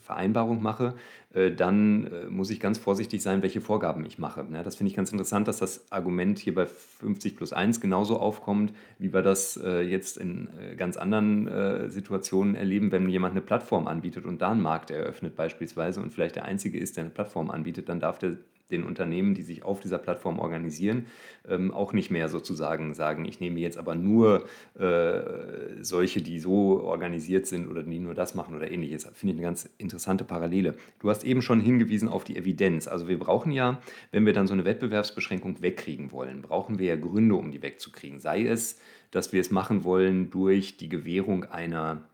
[0.00, 0.94] Vereinbarung mache,
[1.32, 4.46] äh, dann äh, muss ich ganz vorsichtig sein, welche Vorgaben ich mache.
[4.52, 8.18] Ja, das finde ich ganz interessant, dass das Argument hier bei 50 plus 1 genauso
[8.18, 14.24] aufkommt, wie wir das jetzt in ganz anderen Situationen erleben, wenn jemand eine Plattform anbietet
[14.24, 17.88] und da einen Markt eröffnet beispielsweise und vielleicht der Einzige ist, der eine Plattform anbietet,
[17.88, 18.36] dann darf der
[18.70, 21.06] den Unternehmen, die sich auf dieser Plattform organisieren,
[21.48, 24.46] ähm, auch nicht mehr sozusagen sagen, ich nehme jetzt aber nur
[24.78, 29.04] äh, solche, die so organisiert sind oder die nur das machen oder ähnliches.
[29.14, 30.74] Finde ich eine ganz interessante Parallele.
[31.00, 32.88] Du hast eben schon hingewiesen auf die Evidenz.
[32.88, 33.80] Also wir brauchen ja,
[34.12, 38.20] wenn wir dann so eine Wettbewerbsbeschränkung wegkriegen wollen, brauchen wir ja Gründe, um die wegzukriegen.
[38.20, 38.78] Sei es,
[39.10, 42.08] dass wir es machen wollen durch die Gewährung einer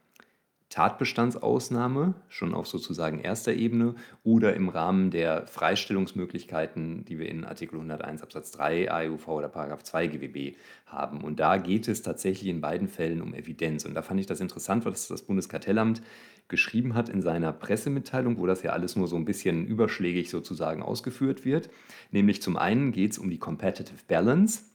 [0.70, 7.74] Tatbestandsausnahme, schon auf sozusagen erster Ebene, oder im Rahmen der Freistellungsmöglichkeiten, die wir in Artikel
[7.74, 10.56] 101 Absatz 3 AEUV oder Paragraph 2 GWB
[10.86, 11.22] haben.
[11.22, 13.84] Und da geht es tatsächlich in beiden Fällen um Evidenz.
[13.84, 16.02] Und da fand ich das interessant, was das Bundeskartellamt
[16.46, 20.82] geschrieben hat in seiner Pressemitteilung, wo das ja alles nur so ein bisschen überschlägig sozusagen
[20.82, 21.68] ausgeführt wird.
[22.12, 24.69] Nämlich zum einen geht es um die Competitive Balance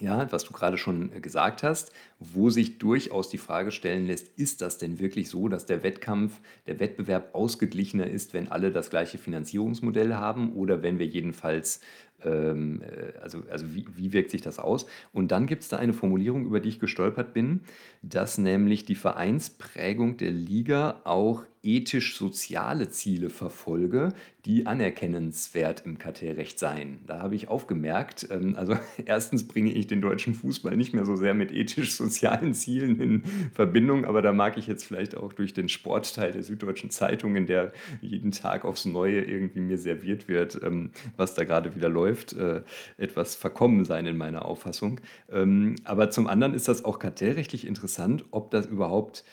[0.00, 4.38] ja, was du gerade schon äh, gesagt hast, wo sich durchaus die Frage stellen lässt,
[4.38, 8.90] ist das denn wirklich so, dass der Wettkampf, der Wettbewerb ausgeglichener ist, wenn alle das
[8.90, 11.80] gleiche Finanzierungsmodell haben oder wenn wir jedenfalls,
[12.24, 14.86] ähm, äh, also, also wie, wie wirkt sich das aus?
[15.12, 17.60] Und dann gibt es da eine Formulierung, über die ich gestolpert bin,
[18.02, 24.14] dass nämlich die Vereinsprägung der Liga auch ethisch-soziale Ziele verfolge,
[24.46, 27.00] die anerkennenswert im Kartellrecht seien.
[27.06, 31.16] Da habe ich aufgemerkt, ähm, also erstens bringe ich den deutschen Fußball nicht mehr so
[31.16, 35.68] sehr mit ethisch-sozialen Zielen in Verbindung, aber da mag ich jetzt vielleicht auch durch den
[35.68, 40.90] Sportteil der Süddeutschen Zeitung, in der jeden Tag aufs Neue irgendwie mir serviert wird, ähm,
[41.18, 42.62] was da gerade wieder läuft, äh,
[42.96, 45.00] etwas verkommen sein in meiner Auffassung.
[45.30, 49.24] Ähm, aber zum anderen ist das auch kartellrechtlich interessant, ob das überhaupt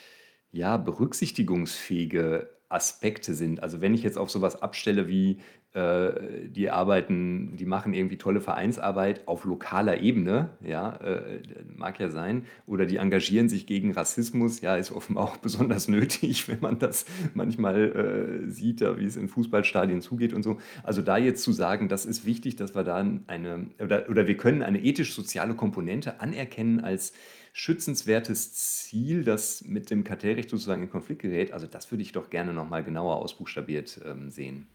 [0.52, 3.64] ja, berücksichtigungsfähige Aspekte sind.
[3.64, 5.40] Also wenn ich jetzt auf sowas abstelle wie,
[5.78, 11.42] äh, die arbeiten die machen irgendwie tolle Vereinsarbeit auf lokaler Ebene, ja, äh,
[11.76, 16.48] mag ja sein, oder die engagieren sich gegen Rassismus, ja, ist offenbar auch besonders nötig,
[16.48, 20.58] wenn man das manchmal äh, sieht, wie es in Fußballstadien zugeht und so.
[20.82, 22.96] Also da jetzt zu sagen, das ist wichtig, dass wir da
[23.28, 27.14] eine, oder, oder wir können eine ethisch-soziale Komponente anerkennen als
[27.54, 31.54] schützenswertes Ziel, das mit dem Kartellrecht sozusagen in Konflikt gerät.
[31.54, 34.68] Also das würde ich doch gerne nochmal genauer ausbuchstabiert ähm, sehen.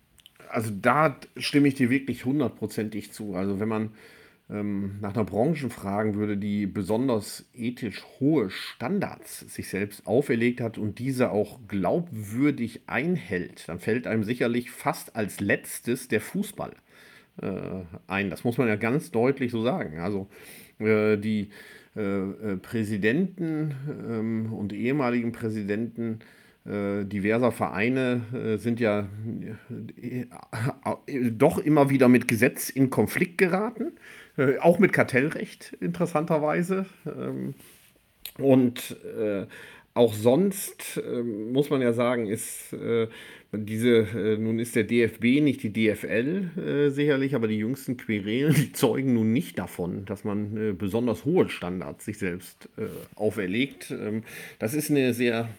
[0.52, 3.34] Also da stimme ich dir wirklich hundertprozentig zu.
[3.34, 3.90] Also wenn man
[4.50, 10.78] ähm, nach einer Branche fragen würde, die besonders ethisch hohe Standards sich selbst auferlegt hat
[10.78, 16.74] und diese auch glaubwürdig einhält, dann fällt einem sicherlich fast als letztes der Fußball
[17.40, 18.30] äh, ein.
[18.30, 20.00] Das muss man ja ganz deutlich so sagen.
[20.00, 20.28] Also
[20.78, 21.48] äh, die
[21.96, 26.20] äh, äh, Präsidenten ähm, und ehemaligen Präsidenten
[26.64, 29.08] diverser Vereine sind ja
[31.32, 33.92] doch immer wieder mit Gesetz in Konflikt geraten,
[34.60, 36.86] auch mit Kartellrecht interessanterweise.
[37.04, 37.54] Ähm,
[38.38, 38.96] und
[39.94, 42.72] auch sonst muss man ja sagen, ist
[43.52, 48.54] diese, äh, nun ist der DFB nicht die DFL äh, sicherlich, aber die jüngsten Querelen,
[48.54, 53.90] die zeugen nun nicht davon, dass man äh, besonders hohe Standards sich selbst äh, auferlegt.
[53.90, 54.22] Ähm,
[54.58, 55.50] das ist eine sehr,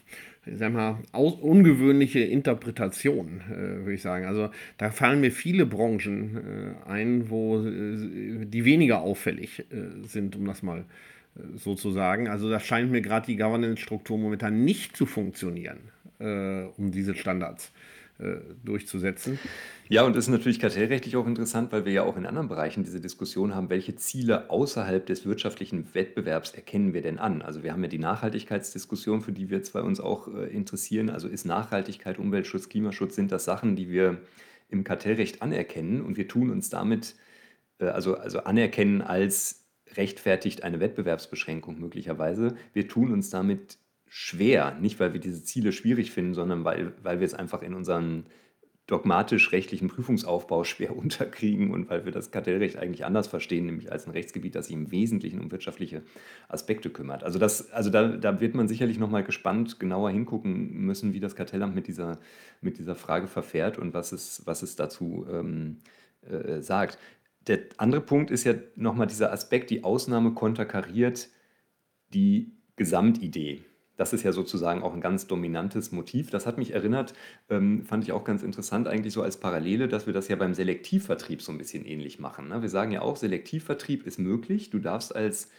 [0.46, 4.26] sagen wir, ungewöhnliche Interpretation, äh, würde ich sagen.
[4.26, 9.66] Also da fallen mir viele Branchen äh, ein, wo die weniger auffällig
[10.06, 10.86] sind, um das mal
[11.56, 12.28] so zu sagen.
[12.28, 15.80] Also da scheint mir gerade die Governance-Struktur momentan nicht zu funktionieren
[16.20, 17.83] äh, um diese Standards äh,
[18.64, 19.40] durchzusetzen.
[19.90, 22.84] Ja, und das ist natürlich kartellrechtlich auch interessant, weil wir ja auch in anderen Bereichen
[22.84, 27.42] diese Diskussion haben, welche Ziele außerhalb des wirtschaftlichen Wettbewerbs erkennen wir denn an?
[27.42, 31.10] Also wir haben ja die Nachhaltigkeitsdiskussion, für die wir zwei uns auch äh, interessieren.
[31.10, 34.20] Also ist Nachhaltigkeit, Umweltschutz, Klimaschutz, sind das Sachen, die wir
[34.70, 37.16] im Kartellrecht anerkennen und wir tun uns damit,
[37.80, 42.56] äh, also, also anerkennen als rechtfertigt eine Wettbewerbsbeschränkung möglicherweise.
[42.74, 43.78] Wir tun uns damit
[44.16, 47.74] schwer, nicht weil wir diese Ziele schwierig finden, sondern weil, weil wir es einfach in
[47.74, 48.28] unseren
[48.86, 54.12] dogmatisch-rechtlichen Prüfungsaufbau schwer unterkriegen und weil wir das Kartellrecht eigentlich anders verstehen, nämlich als ein
[54.12, 56.04] Rechtsgebiet, das sich im Wesentlichen um wirtschaftliche
[56.48, 57.24] Aspekte kümmert.
[57.24, 61.36] Also, das, also da, da wird man sicherlich nochmal gespannt genauer hingucken müssen, wie das
[61.36, 62.20] Kartellamt mit dieser,
[62.62, 65.80] mit dieser Frage verfährt und was es, was es dazu ähm,
[66.22, 67.00] äh, sagt.
[67.48, 71.30] Der andere Punkt ist ja nochmal dieser Aspekt, die Ausnahme konterkariert
[72.14, 73.64] die Gesamtidee.
[73.96, 76.30] Das ist ja sozusagen auch ein ganz dominantes Motiv.
[76.30, 77.14] Das hat mich erinnert,
[77.50, 80.54] ähm, fand ich auch ganz interessant, eigentlich so als Parallele, dass wir das ja beim
[80.54, 82.48] Selektivvertrieb so ein bisschen ähnlich machen.
[82.48, 82.62] Ne?
[82.62, 84.70] Wir sagen ja auch, Selektivvertrieb ist möglich.
[84.70, 85.50] Du darfst als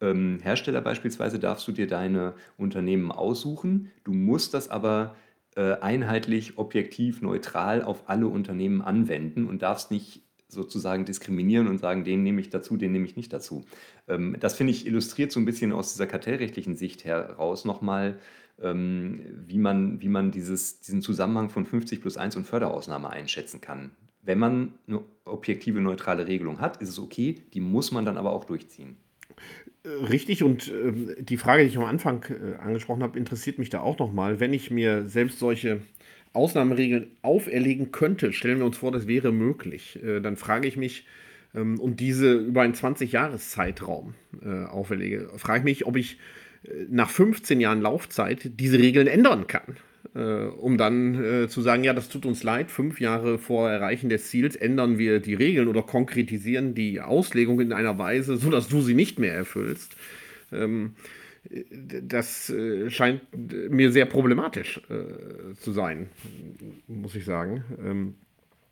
[0.00, 3.92] ähm, Hersteller beispielsweise, darfst du dir deine Unternehmen aussuchen.
[4.04, 5.14] Du musst das aber
[5.54, 12.04] äh, einheitlich, objektiv, neutral auf alle Unternehmen anwenden und darfst nicht sozusagen diskriminieren und sagen,
[12.04, 13.64] den nehme ich dazu, den nehme ich nicht dazu.
[14.08, 18.18] Ähm, das finde ich illustriert so ein bisschen aus dieser kartellrechtlichen Sicht heraus nochmal,
[18.62, 23.60] ähm, wie man, wie man dieses, diesen Zusammenhang von 50 plus 1 und Förderausnahme einschätzen
[23.60, 23.90] kann.
[24.22, 28.32] Wenn man eine objektive, neutrale Regelung hat, ist es okay, die muss man dann aber
[28.32, 28.96] auch durchziehen.
[29.84, 33.80] Richtig, und äh, die Frage, die ich am Anfang äh, angesprochen habe, interessiert mich da
[33.80, 34.40] auch nochmal.
[34.40, 35.80] Wenn ich mir selbst solche
[36.36, 41.04] Ausnahmeregeln auferlegen könnte, stellen wir uns vor, das wäre möglich, äh, dann frage ich mich,
[41.54, 46.18] ähm, und diese über einen 20-Jahres-Zeitraum äh, auferlege, frage ich mich, ob ich
[46.64, 49.76] äh, nach 15 Jahren Laufzeit diese Regeln ändern kann.
[50.14, 54.08] Äh, um dann äh, zu sagen, ja, das tut uns leid, fünf Jahre vor Erreichen
[54.08, 58.82] des Ziels ändern wir die Regeln oder konkretisieren die Auslegung in einer Weise, sodass du
[58.82, 59.96] sie nicht mehr erfüllst.
[60.52, 60.94] Ähm,
[62.02, 63.22] das äh, scheint
[63.70, 66.08] mir sehr problematisch äh, zu sein,
[66.86, 67.64] muss ich sagen.
[67.84, 68.14] Ähm,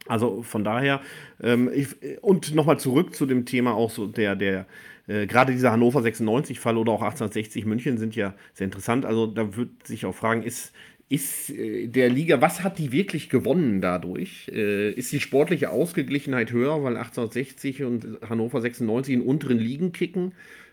[0.06, 1.00] also von daher,
[1.42, 1.88] ähm, ich,
[2.20, 4.66] und nochmal zurück zu dem Thema auch so der, der,
[5.06, 9.06] äh, gerade dieser Hannover 96-Fall oder auch 1860 München sind ja sehr interessant.
[9.06, 10.72] Also da würde sich auch fragen, ist,
[11.08, 14.48] ist äh, der Liga, was hat die wirklich gewonnen dadurch?
[14.48, 20.32] Ist die sportliche Ausgeglichenheit höher, weil 1860 und Hannover 96 in unteren Ligen kicken?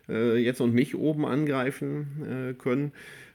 [0.09, 2.91] Äh, jetzt und nicht oben angreifen äh, können.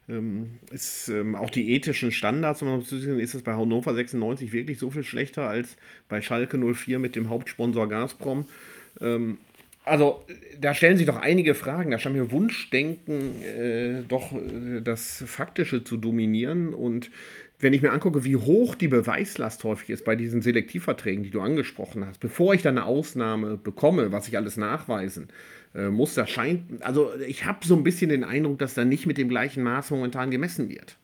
[0.08, 5.02] Ähm, ist ähm, auch die ethischen Standards, ist es bei Hannover 96 wirklich so viel
[5.02, 5.76] schlechter als
[6.08, 8.46] bei Schalke 04 mit dem Hauptsponsor Gazprom.
[9.00, 9.38] Ähm,
[9.84, 10.24] also
[10.60, 11.90] da stellen sich doch einige Fragen.
[11.90, 16.72] Da scheint mir Wunschdenken äh, doch äh, das Faktische zu dominieren.
[16.74, 17.10] Und
[17.58, 21.40] wenn ich mir angucke, wie hoch die Beweislast häufig ist bei diesen Selektivverträgen, die du
[21.40, 25.28] angesprochen hast, bevor ich dann eine Ausnahme bekomme, was ich alles nachweisen
[25.76, 29.06] äh, muss, da scheint, also ich habe so ein bisschen den Eindruck, dass da nicht
[29.06, 30.96] mit dem gleichen Maß momentan gemessen wird.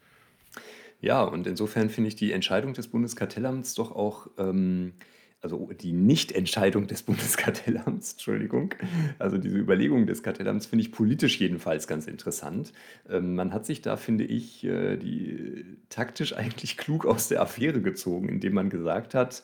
[1.01, 4.93] Ja, und insofern finde ich die Entscheidung des Bundeskartellamts doch auch, ähm,
[5.41, 8.75] also die Nichtentscheidung des Bundeskartellamts, Entschuldigung,
[9.19, 12.73] also diese Überlegung des Kartellamts finde ich politisch jedenfalls ganz interessant.
[13.11, 17.83] Ähm, man hat sich da, finde ich, äh, die taktisch eigentlich klug aus der Affäre
[17.83, 19.43] gezogen, indem man gesagt hat,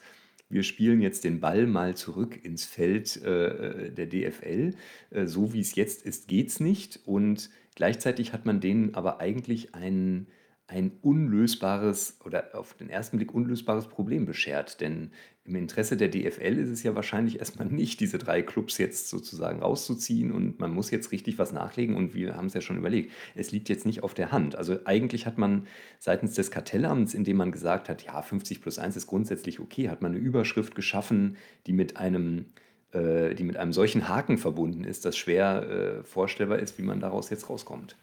[0.50, 4.74] wir spielen jetzt den Ball mal zurück ins Feld äh, der DFL.
[5.10, 7.00] Äh, so wie es jetzt ist, geht es nicht.
[7.04, 10.26] Und gleichzeitig hat man denen aber eigentlich einen
[10.68, 14.82] ein unlösbares oder auf den ersten Blick unlösbares Problem beschert.
[14.82, 15.12] Denn
[15.44, 19.60] im Interesse der DFL ist es ja wahrscheinlich erstmal nicht, diese drei Clubs jetzt sozusagen
[19.60, 23.12] rauszuziehen und man muss jetzt richtig was nachlegen und wir haben es ja schon überlegt,
[23.34, 24.56] es liegt jetzt nicht auf der Hand.
[24.56, 25.66] Also eigentlich hat man
[25.98, 30.02] seitens des Kartellamts, indem man gesagt hat, ja, 50 plus 1 ist grundsätzlich okay, hat
[30.02, 32.44] man eine Überschrift geschaffen, die mit einem
[32.92, 37.00] äh, die mit einem solchen Haken verbunden ist, dass schwer äh, vorstellbar ist, wie man
[37.00, 37.96] daraus jetzt rauskommt.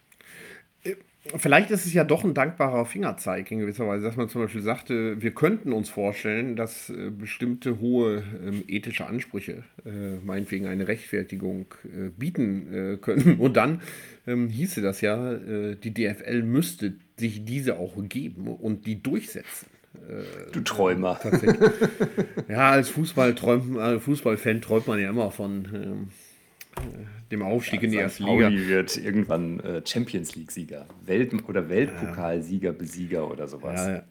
[1.36, 4.62] Vielleicht ist es ja doch ein dankbarer Fingerzeig in gewisser Weise, dass man zum Beispiel
[4.62, 10.88] sagte, wir könnten uns vorstellen, dass äh, bestimmte hohe ähm, ethische Ansprüche äh, meinetwegen eine
[10.88, 13.38] Rechtfertigung äh, bieten äh, können.
[13.38, 13.80] Und dann
[14.26, 19.68] ähm, hieße das ja, äh, die DFL müsste sich diese auch geben und die durchsetzen.
[20.08, 21.18] Äh, du Träumer.
[22.48, 26.08] ja, als Fußball träumt, Fußballfan träumt man ja immer von ähm,
[27.30, 28.50] dem Aufstieg ja, in die erste Liga.
[28.50, 33.86] wird irgendwann äh, Champions League-Sieger, Welt- oder Weltpokalsieger, Besieger oder sowas.
[33.86, 34.02] Ja,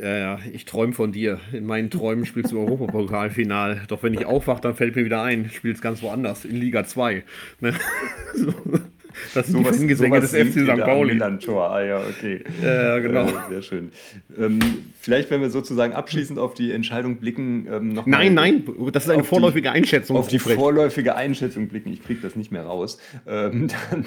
[0.00, 0.38] ja, ja.
[0.52, 1.40] ich träume von dir.
[1.52, 3.82] In meinen Träumen spielst du Europapokalfinal.
[3.88, 7.24] Doch wenn ich aufwache, dann fällt mir wieder ein, spielst ganz woanders, in Liga 2.
[7.60, 7.74] Ne?
[8.34, 8.52] so.
[9.34, 10.80] Das sind sowas, die Gesänge des FC St.
[10.80, 11.20] Pauli.
[11.20, 12.44] Ah ja, okay.
[12.62, 13.26] Ja, genau.
[13.26, 13.92] Äh, sehr schön.
[14.38, 14.58] Ähm,
[15.00, 19.10] vielleicht, wenn wir sozusagen abschließend auf die Entscheidung blicken, ähm, noch Nein, nein, das ist
[19.10, 20.16] eine vorläufige die, Einschätzung.
[20.16, 22.98] Auf die vorläufige Einschätzung blicken, ich kriege das nicht mehr raus.
[23.26, 24.04] Ähm, dann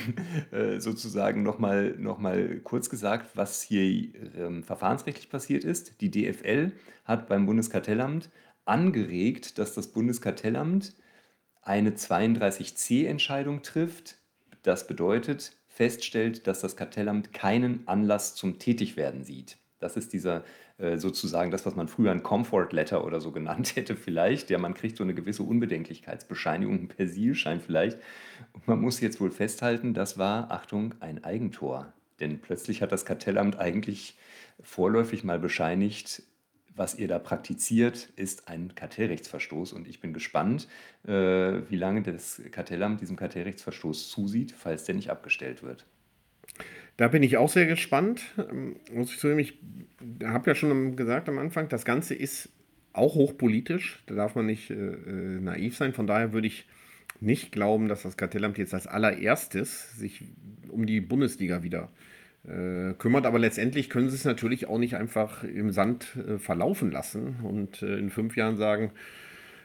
[0.51, 6.01] äh, sozusagen nochmal noch mal kurz gesagt, was hier ähm, verfahrensrechtlich passiert ist.
[6.01, 6.71] Die DFL
[7.05, 8.29] hat beim Bundeskartellamt
[8.65, 10.93] angeregt, dass das Bundeskartellamt
[11.61, 14.18] eine 32c-Entscheidung trifft,
[14.63, 19.57] das bedeutet, feststellt, dass das Kartellamt keinen Anlass zum Tätigwerden sieht.
[19.79, 20.43] Das ist dieser
[20.77, 24.49] äh, sozusagen das, was man früher ein Comfort Letter oder so genannt hätte vielleicht.
[24.49, 27.99] Ja, man kriegt so eine gewisse Unbedenklichkeitsbescheinigung, ein Persilschein vielleicht.
[28.53, 31.93] Und man muss jetzt wohl festhalten, das war, Achtung, ein Eigentor.
[32.19, 34.17] Denn plötzlich hat das Kartellamt eigentlich
[34.61, 36.23] vorläufig mal bescheinigt,
[36.75, 39.73] was ihr da praktiziert, ist ein Kartellrechtsverstoß.
[39.73, 40.67] Und ich bin gespannt,
[41.05, 45.86] äh, wie lange das Kartellamt diesem Kartellrechtsverstoß zusieht, falls der nicht abgestellt wird.
[46.97, 48.21] Da bin ich auch sehr gespannt.
[48.38, 49.58] Ähm, muss ich zugeben, ich
[50.23, 52.49] habe ja schon gesagt am Anfang, das Ganze ist
[52.93, 54.03] auch hochpolitisch.
[54.08, 55.93] Da darf man nicht äh, äh, naiv sein.
[55.93, 56.67] Von daher würde ich
[57.19, 60.23] nicht glauben, dass das Kartellamt jetzt als allererstes sich
[60.69, 62.08] um die Bundesliga wieder äh,
[62.45, 63.25] kümmert.
[63.25, 67.82] Aber letztendlich können sie es natürlich auch nicht einfach im Sand äh, verlaufen lassen und
[67.82, 68.91] äh, in fünf Jahren sagen,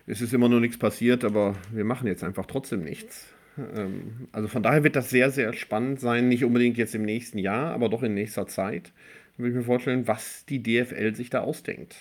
[0.07, 3.27] es ist immer noch nichts passiert, aber wir machen jetzt einfach trotzdem nichts.
[3.57, 6.29] Ähm, also von daher wird das sehr, sehr spannend sein.
[6.29, 8.93] Nicht unbedingt jetzt im nächsten Jahr, aber doch in nächster Zeit.
[9.37, 11.97] Würde ich mir vorstellen, was die DFL sich da ausdenkt,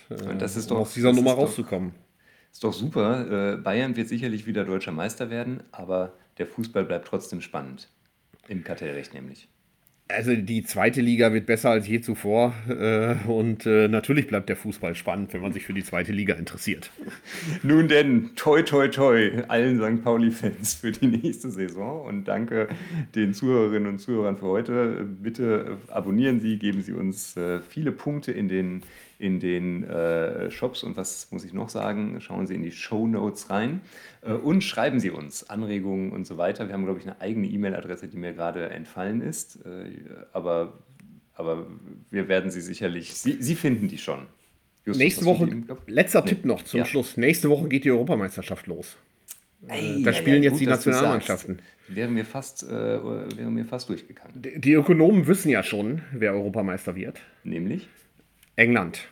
[0.56, 1.94] ist doch, um aus dieser Nummer ist doch, rauszukommen.
[2.52, 3.54] ist doch super.
[3.54, 7.90] Äh, Bayern wird sicherlich wieder deutscher Meister werden, aber der Fußball bleibt trotzdem spannend.
[8.48, 9.48] Im Kartellrecht nämlich.
[10.16, 14.56] Also die zweite Liga wird besser als je zuvor äh, und äh, natürlich bleibt der
[14.56, 16.92] Fußball spannend, wenn man sich für die zweite Liga interessiert.
[17.64, 20.04] Nun denn, toi toi toi allen St.
[20.04, 22.68] Pauli-Fans für die nächste Saison und danke
[23.16, 25.08] den Zuhörerinnen und Zuhörern für heute.
[25.22, 28.84] Bitte abonnieren Sie, geben Sie uns äh, viele Punkte in den,
[29.24, 32.20] in den äh, Shops und was muss ich noch sagen?
[32.20, 33.80] Schauen Sie in die Show Notes rein
[34.22, 36.68] äh, und schreiben Sie uns Anregungen und so weiter.
[36.68, 39.92] Wir haben, glaube ich, eine eigene E-Mail-Adresse, die mir gerade entfallen ist, äh,
[40.34, 40.74] aber,
[41.36, 41.66] aber
[42.12, 44.28] wir werden sie sicherlich, Sie, Sie finden die schon.
[44.86, 46.30] Justus, Nächste Woche, die letzter Nee.
[46.32, 46.86] Tipp noch zum Ja.
[46.86, 47.16] Schluss.
[47.16, 48.98] Nächste Woche geht die Europameisterschaft los.
[49.70, 51.60] Ei, da ei, spielen ei, jetzt gut, die Nationalmannschaften.
[51.88, 54.34] Wäre mir fast, äh, wäre mir fast durchgegangen.
[54.36, 57.22] Die Ökonomen wissen ja schon, wer Europameister wird.
[57.46, 57.88] Nämlich?
[58.58, 59.08] England.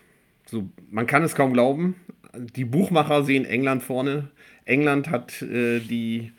[0.52, 1.96] So, man kann es kaum glauben.
[2.36, 4.32] Die Buchmacher sehen England vorne.
[4.66, 6.34] England hat äh, die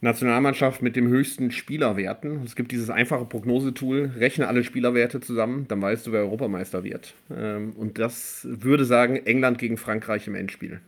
[0.00, 2.44] Nationalmannschaft mit dem höchsten Spielerwerten.
[2.44, 7.14] Es gibt dieses einfache Prognosetool, rechne alle Spielerwerte zusammen, dann weißt du, wer Europameister wird.
[7.36, 10.80] Ähm, und das würde sagen, England gegen Frankreich im Endspiel.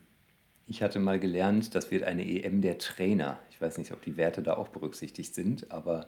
[0.68, 3.40] Ich hatte mal gelernt, das wird eine EM der Trainer.
[3.50, 6.06] Ich weiß nicht, ob die Werte da auch berücksichtigt sind, aber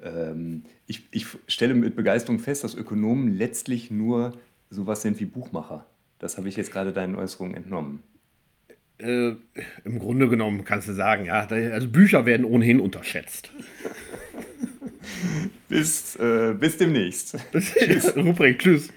[0.00, 4.38] ähm, ich, ich stelle mit Begeisterung fest, dass Ökonomen letztlich nur
[4.70, 5.86] sowas sind wie Buchmacher.
[6.18, 8.02] Das habe ich jetzt gerade deinen Äußerungen entnommen.
[8.98, 9.34] Äh,
[9.84, 13.52] Im Grunde genommen kannst du sagen, ja, also Bücher werden ohnehin unterschätzt.
[15.68, 17.36] Bis, äh, bis demnächst.
[18.16, 18.88] Ruprecht, tschüss.